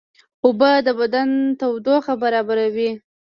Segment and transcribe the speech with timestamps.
[0.45, 1.29] اوبه د بدن
[1.59, 2.91] تودوخه برابروي